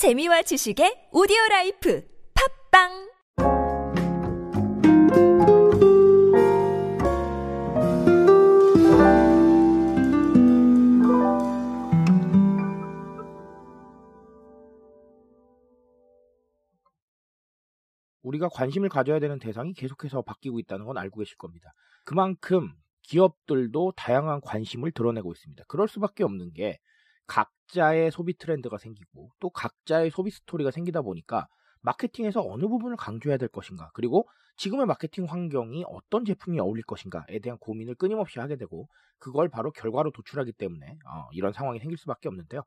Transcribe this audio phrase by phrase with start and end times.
[0.00, 2.02] 재미와 지식의 오디오 라이프
[2.72, 2.88] 팟빵
[18.22, 21.74] 우리가 관심을 가져야 되는 대상이 계속해서 바뀌고 있다는 건 알고 계실 겁니다.
[22.06, 22.72] 그만큼
[23.02, 25.64] 기업들도 다양한 관심을 드러내고 있습니다.
[25.68, 26.78] 그럴 수밖에 없는 게
[27.30, 31.46] 각자의 소비 트렌드가 생기고 또 각자의 소비 스토리가 생기다 보니까
[31.82, 37.56] 마케팅에서 어느 부분을 강조해야 될 것인가 그리고 지금의 마케팅 환경이 어떤 제품이 어울릴 것인가에 대한
[37.58, 42.62] 고민을 끊임없이 하게 되고 그걸 바로 결과로 도출하기 때문에 어, 이런 상황이 생길 수밖에 없는데요.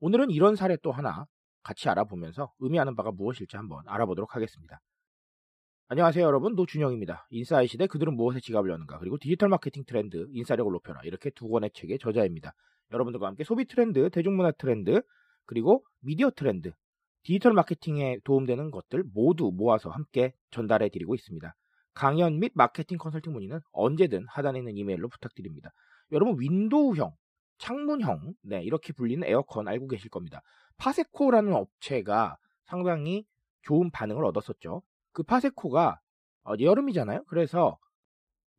[0.00, 1.26] 오늘은 이런 사례 또 하나
[1.62, 4.80] 같이 알아보면서 의미하는 바가 무엇일지 한번 알아보도록 하겠습니다.
[5.88, 7.26] 안녕하세요 여러분 노준영입니다.
[7.30, 11.72] 인싸의 시대 그들은 무엇에 지갑을 여는가 그리고 디지털 마케팅 트렌드 인싸력을 높여라 이렇게 두 권의
[11.74, 12.54] 책의 저자입니다.
[12.94, 15.02] 여러분들과 함께 소비 트렌드, 대중문화 트렌드
[15.44, 16.72] 그리고 미디어 트렌드,
[17.24, 21.54] 디지털 마케팅에 도움되는 것들 모두 모아서 함께 전달해 드리고 있습니다.
[21.92, 25.70] 강연 및 마케팅 컨설팅 문의는 언제든 하단에 있는 이메일로 부탁드립니다.
[26.12, 27.12] 여러분 window형,
[27.58, 30.40] 창문형 네, 이렇게 불리는 에어컨 알고 계실 겁니다.
[30.76, 33.24] 파세코라는 업체가 상당히
[33.62, 34.82] 좋은 반응을 얻었었죠.
[35.12, 36.00] 그 파세코가
[36.46, 37.24] 어, 여름이잖아요.
[37.24, 37.78] 그래서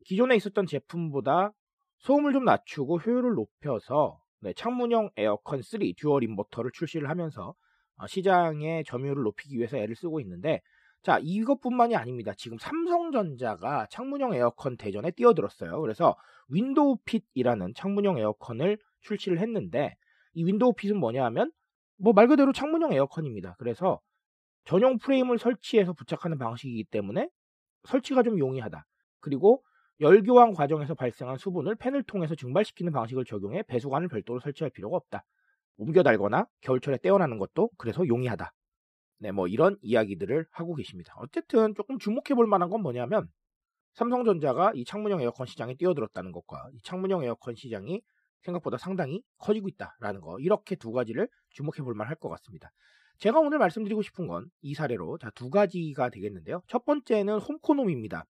[0.06, 1.52] 기존에 있었던 제품보다
[1.98, 7.54] 소음을 좀 낮추고 효율을 높여서 네, 창문형 에어컨 3 dual 인버터를 출시를 하면서
[7.96, 10.60] 어, 시장의 점유율을 높이기 위해서 애를 쓰고 있는데
[11.02, 12.32] 자 이것뿐만이 아닙니다.
[12.36, 15.80] 지금 삼성전자가 창문형 에어컨 대전에 뛰어들었어요.
[15.80, 16.16] 그래서
[16.48, 19.96] Window Fit이라는 창문형 에어컨을 출시를 했는데
[20.34, 21.50] 이 Window Fit은 뭐냐 하면
[21.98, 23.56] 뭐 말 그대로 창문형 에어컨입니다.
[23.58, 24.00] 그래서
[24.64, 27.28] 전용 프레임을 설치해서 부착하는 방식이기 때문에
[27.84, 28.84] 설치가 좀 용이하다.
[29.20, 29.62] 그리고
[30.00, 35.24] 열교환 과정에서 발생한 수분을 팬을 통해서 증발시키는 방식을 적용해 배수관을 별도로 설치할 필요가 없다.
[35.78, 38.52] 옮겨 달거나 겨울철에 떼어나는 것도 그래서 용이하다.
[39.18, 41.14] 네, 뭐 이런 이야기들을 하고 계십니다.
[41.18, 43.28] 어쨌든 조금 주목해 볼 만한 건 뭐냐면
[43.94, 48.02] 삼성전자가 이 창문형 에어컨 시장에 뛰어들었다는 것과 이 창문형 에어컨 시장이
[48.42, 52.70] 생각보다 상당히 커지고 있다라는 거 이렇게 두 가지를 주목해 볼 만할 것 같습니다.
[53.18, 56.62] 제가 오늘 말씀드리고 싶은 건 이 사례로 자, 두 가지가 되겠는데요.
[56.66, 58.26] 첫 번째는 홈코놈입니다.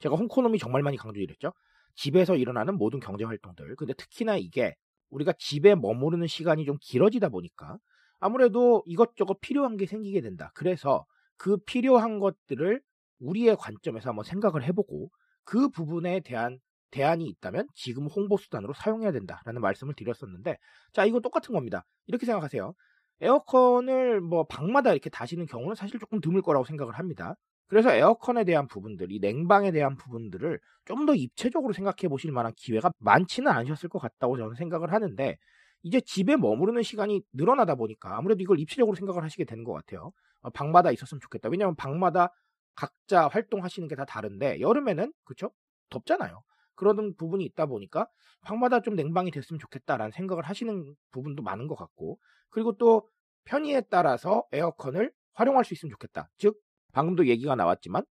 [0.00, 1.52] 제가 홈코놈이 정말 많이 강조드렸죠.
[1.94, 3.76] 집에서 일어나는 모든 경제 활동들.
[3.76, 4.74] 근데 특히나 이게
[5.10, 7.78] 우리가 집에 머무르는 시간이 좀 길어지다 보니까
[8.18, 10.50] 아무래도 이것저것 필요한 게 생기게 된다.
[10.54, 11.04] 그래서
[11.36, 12.80] 그 필요한 것들을
[13.20, 15.10] 우리의 관점에서 한번 생각을 해보고
[15.44, 16.58] 그 부분에 대한
[16.90, 20.58] 대안이 있다면 지금 홍보 수단으로 사용해야 된다라는 말씀을 드렸었는데
[20.92, 21.84] 자 이거 똑같은 겁니다.
[22.06, 22.74] 이렇게 생각하세요.
[23.20, 27.36] 에어컨을 뭐 방마다 이렇게 다시는 경우는 사실 조금 드물 거라고 생각을 합니다.
[27.70, 32.92] 그래서 에어컨에 대한 부분들, 이 냉방에 대한 부분들을 좀 더 입체적으로 생각해 보실 만한 기회가
[33.00, 35.38] 많지는 않으셨을 것 같다고 저는 생각을 하는데
[35.82, 40.12] 이제 집에 머무르는 시간이 늘어나다 보니까 아무래도 이걸 입체적으로 생각을 하시게 되는 것 같아요.
[40.42, 41.48] 어, 방마다 있었으면 좋겠다.
[41.50, 42.32] 왜냐하면 방마다
[42.76, 45.52] 각자 활동하시는 게 다 다른데 여름에는 그쵸
[45.90, 46.42] 덥잖아요.
[46.74, 48.08] 그런 부분이 있다 보니까
[48.42, 52.18] 방마다 좀 냉방이 됐으면 좋겠다라는 생각을 하시는 부분도 많은 것 같고
[52.50, 53.08] 그리고 또
[53.44, 56.28] 편의에 따라서 에어컨을 활용할 수 있으면 좋겠다.
[56.38, 56.58] 즉
[56.92, 58.04] 방금도 얘기가 나왔지만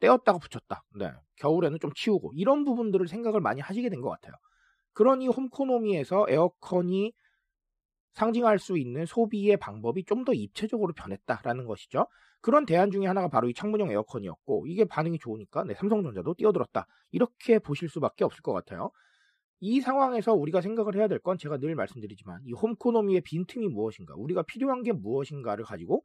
[0.00, 0.84] 떼었다가 붙였다.
[0.98, 1.10] 네.
[1.36, 4.34] 겨울에는 좀 치우고 이런 부분들을 생각을 많이 하시게 된 것 같아요.
[4.94, 7.12] 그러니 홈코노미에서 에어컨이
[8.14, 12.06] 상징할 수 있는 소비의 방법이 좀 더 입체적으로 변했다라는 것이죠.
[12.40, 16.86] 그런 대안 중에 하나가 바로 이 창문형 에어컨이었고 이게 반응이 좋으니까 네, 삼성전자도 뛰어들었다.
[17.12, 18.90] 이렇게 보실 수밖에 없을 것 같아요.
[19.60, 24.42] 이 상황에서 우리가 생각을 해야 될 건 제가 늘 말씀드리지만 이 홈코노미의 빈틈이 무엇인가, 우리가
[24.42, 26.02] 필요한 게 무엇인가를 가지고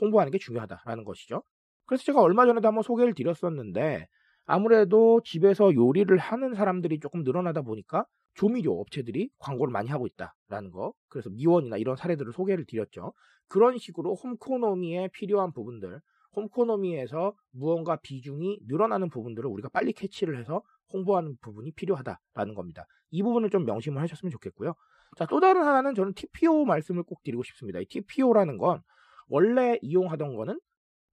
[0.00, 1.42] 홍보하는 게 중요하다라는 것이죠.
[1.86, 4.06] 그래서 제가 얼마 전에도 한번 소개를 드렸었는데
[4.46, 10.92] 아무래도 집에서 요리를 하는 사람들이 조금 늘어나다 보니까 조미료 업체들이 광고를 많이 하고 있다라는 거.
[11.08, 13.12] 그래서 미원이나 이런 사례들을 소개를 드렸죠.
[13.48, 16.00] 그런 식으로 홈코노미에 필요한 부분들,
[16.34, 20.62] 홈코노미에서 무언가 비중이 늘어나는 부분들을 우리가 빨리 캐치를 해서
[20.92, 22.86] 홍보하는 부분이 필요하다라는 겁니다.
[23.10, 24.74] 이 부분을 좀 명심을 하셨으면 좋겠고요.
[25.16, 27.78] 자, 또 다른 하나는 저는 TPO 말씀을 꼭 드리고 싶습니다.
[27.78, 28.82] 이 TPO라는 건
[29.28, 30.60] 원래 이용하던 거는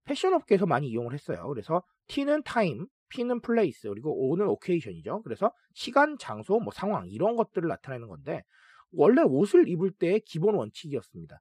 [0.04, 1.48] 패션 업계에서 많이 이용을 했어요.
[1.48, 5.22] 그래서 T는 time, P는 place, 그리고 O는 occasion이죠.
[5.24, 8.44] 그래서 시간, 장소, 뭐 상황 이런 것들을 나타내는 건데
[8.92, 11.40] 원래 옷을 입을 때의 기본 원칙이었습니다.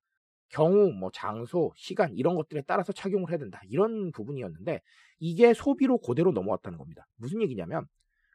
[0.51, 3.61] 경우, 뭐 장소, 시간 이런 것들에 따라서 착용을 해야 된다.
[3.69, 4.81] 이런 부분이었는데
[5.21, 7.07] 이게 소비로 그대로 넘어왔다는 겁니다.
[7.17, 7.87] 무슨 얘기냐면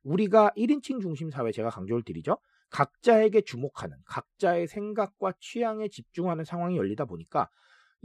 [0.04, 2.38] 우리가 1인칭 중심 사회 제가 강조를 드리죠.
[2.70, 7.50] 각자에게 주목하는 각자의 생각과 취향에 집중하는 상황이 열리다 보니까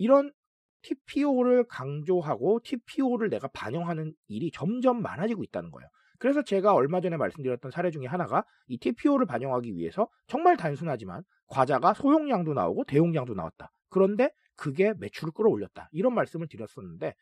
[0.00, 0.32] 이런
[0.80, 5.86] TPO를 강조하고 TPO를 내가 반영하는 일이 점점 많아지고 있다는 거예요.
[6.18, 11.92] 그래서 제가 얼마 전에 말씀드렸던 사례 중에 하나가 이 TPO를 반영하기 위해서 정말 단순하지만 과자가
[11.92, 13.70] 소용량도 나오고 대용량도 나왔다.
[13.90, 15.90] 그런데 그게 매출을 끌어올렸다.
[15.92, 17.14] 이런 말씀을 드렸었는데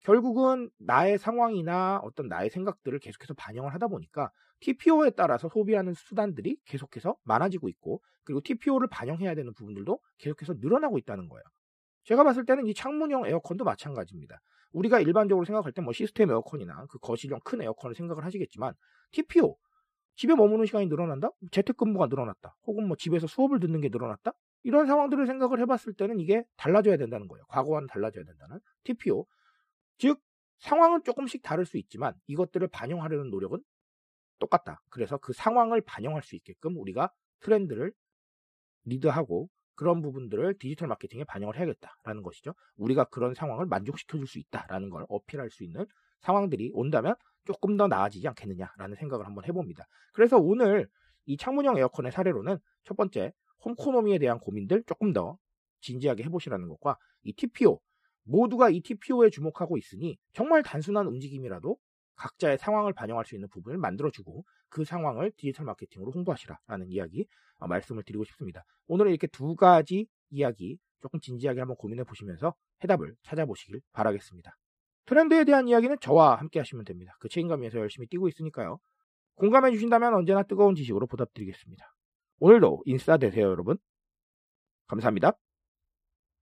[0.00, 4.30] 결국은 나의 상황이나 어떤 나의 생각들을 계속해서 반영을 하다 보니까
[4.60, 11.28] TPO에 따라서 소비하는 수단들이 계속해서 많아지고 있고 그리고 TPO를 반영해야 되는 부분들도 계속해서 늘어나고 있다는
[11.28, 11.42] 거예요.
[12.04, 14.40] 제가 봤을 때는 이 창문형 에어컨도 마찬가지입니다.
[14.72, 18.74] 우리가 일반적으로 생각할 때 뭐 시스템 에어컨이나 그 거실형 큰 에어컨을 생각을 하시겠지만
[19.12, 19.56] TPO
[20.16, 21.30] 집에 머무는 시간이 늘어난다?
[21.50, 22.56] 재택근무가 늘어났다.
[22.66, 24.32] 혹은 뭐 집에서 수업을 듣는 게 늘어났다?
[24.64, 27.44] 이런 상황들을 생각을 해봤을 때는 이게 달라져야 된다는 거예요.
[27.48, 29.26] 과거와는 달라져야 된다는 TPO.
[29.98, 30.20] 즉
[30.58, 33.60] 상황은 조금씩 다를 수 있지만 이것들을 반영하려는 노력은
[34.38, 34.82] 똑같다.
[34.90, 37.10] 그래서 그 상황을 반영할 수 있게끔 우리가
[37.40, 37.92] 트렌드를
[38.84, 42.54] 리드하고 그런 부분들을 디지털 마케팅에 반영을 해야겠다라는 것이죠.
[42.76, 45.86] 우리가 그런 상황을 만족시켜 줄 수 있다라는 걸 어필할 수 있는
[46.20, 47.14] 상황들이 온다면
[47.44, 49.86] 조금 더 나아지지 않겠느냐라는 생각을 한번 해봅니다.
[50.12, 50.88] 그래서 오늘
[51.26, 53.32] 이 창문형 에어컨의 사례로는 첫 번째
[53.64, 55.38] 홈코노미에 대한 고민들 조금 더
[55.80, 57.80] 진지하게 해보시라는 것과 이 TPO
[58.24, 61.76] 모두가 이 TPO에 주목하고 있으니 정말 단순한 움직임이라도
[62.16, 67.26] 각자의 상황을 반영할 수 있는 부분을 만들어주고 그 상황을 디지털 마케팅으로 홍보하시라라는 이야기
[67.58, 68.64] 어, 말씀을 드리고 싶습니다.
[68.86, 74.56] 오늘은 이렇게 두 가지 이야기 조금 진지하게 한번 고민해 보시면서 해답을 찾아보시길 바라겠습니다.
[75.06, 77.16] 트렌드에 대한 이야기는 저와 함께 하시면 됩니다.
[77.18, 78.78] 그 책임감에서 열심히 뛰고 있으니까요.
[79.34, 81.84] 공감해 주신다면 언제나 뜨거운 지식으로 보답드리겠습니다.
[82.38, 83.78] 오늘도 인싸 되세요, 여러분.
[84.86, 85.32] 감사합니다.